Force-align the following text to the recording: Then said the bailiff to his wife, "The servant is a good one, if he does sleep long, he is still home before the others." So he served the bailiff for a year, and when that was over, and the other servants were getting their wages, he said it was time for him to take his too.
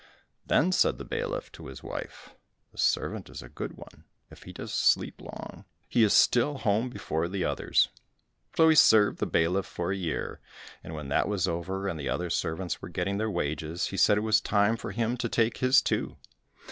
Then 0.47 0.71
said 0.71 0.97
the 0.97 1.05
bailiff 1.05 1.51
to 1.51 1.67
his 1.67 1.83
wife, 1.83 2.33
"The 2.71 2.79
servant 2.79 3.29
is 3.29 3.43
a 3.43 3.49
good 3.49 3.73
one, 3.73 4.05
if 4.31 4.41
he 4.45 4.51
does 4.51 4.73
sleep 4.73 5.21
long, 5.21 5.63
he 5.87 6.01
is 6.01 6.11
still 6.11 6.57
home 6.57 6.89
before 6.89 7.27
the 7.27 7.45
others." 7.45 7.87
So 8.57 8.67
he 8.69 8.73
served 8.73 9.19
the 9.19 9.27
bailiff 9.27 9.67
for 9.67 9.91
a 9.91 9.95
year, 9.95 10.41
and 10.83 10.95
when 10.95 11.09
that 11.09 11.27
was 11.27 11.47
over, 11.47 11.87
and 11.87 11.99
the 11.99 12.09
other 12.09 12.31
servants 12.31 12.81
were 12.81 12.89
getting 12.89 13.19
their 13.19 13.29
wages, 13.29 13.89
he 13.89 13.95
said 13.97 14.17
it 14.17 14.21
was 14.21 14.41
time 14.41 14.75
for 14.75 14.89
him 14.89 15.17
to 15.17 15.29
take 15.29 15.57
his 15.57 15.83
too. 15.83 16.17